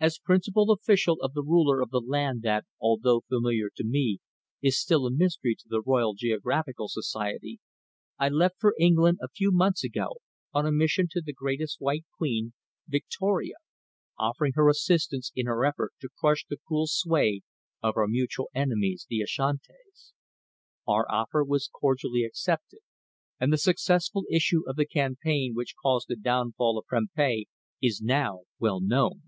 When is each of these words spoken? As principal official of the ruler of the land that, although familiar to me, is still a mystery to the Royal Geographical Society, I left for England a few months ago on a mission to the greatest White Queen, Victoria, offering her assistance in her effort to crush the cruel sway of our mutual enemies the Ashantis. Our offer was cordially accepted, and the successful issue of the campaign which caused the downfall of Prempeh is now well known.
As 0.00 0.16
principal 0.16 0.70
official 0.70 1.16
of 1.22 1.32
the 1.32 1.42
ruler 1.42 1.80
of 1.80 1.90
the 1.90 1.98
land 2.00 2.42
that, 2.42 2.64
although 2.80 3.24
familiar 3.28 3.68
to 3.74 3.84
me, 3.84 4.20
is 4.62 4.78
still 4.78 5.06
a 5.06 5.10
mystery 5.10 5.56
to 5.56 5.64
the 5.68 5.82
Royal 5.84 6.14
Geographical 6.14 6.86
Society, 6.86 7.58
I 8.16 8.28
left 8.28 8.60
for 8.60 8.76
England 8.78 9.18
a 9.20 9.26
few 9.28 9.50
months 9.50 9.82
ago 9.82 10.18
on 10.52 10.64
a 10.66 10.70
mission 10.70 11.08
to 11.10 11.20
the 11.20 11.32
greatest 11.32 11.80
White 11.80 12.04
Queen, 12.16 12.52
Victoria, 12.86 13.56
offering 14.16 14.52
her 14.54 14.68
assistance 14.68 15.32
in 15.34 15.46
her 15.46 15.64
effort 15.64 15.90
to 16.00 16.08
crush 16.16 16.44
the 16.48 16.60
cruel 16.64 16.86
sway 16.86 17.42
of 17.82 17.96
our 17.96 18.06
mutual 18.06 18.50
enemies 18.54 19.04
the 19.10 19.20
Ashantis. 19.20 20.12
Our 20.86 21.10
offer 21.10 21.42
was 21.42 21.66
cordially 21.72 22.22
accepted, 22.22 22.82
and 23.40 23.52
the 23.52 23.58
successful 23.58 24.26
issue 24.30 24.60
of 24.68 24.76
the 24.76 24.86
campaign 24.86 25.54
which 25.56 25.74
caused 25.82 26.06
the 26.06 26.14
downfall 26.14 26.78
of 26.78 26.86
Prempeh 26.86 27.46
is 27.82 28.00
now 28.00 28.42
well 28.60 28.80
known. 28.80 29.22